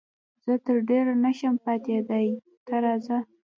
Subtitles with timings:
[0.45, 2.27] زه تر ډېره نه شم پاتېدای،
[2.67, 3.17] ته راځه.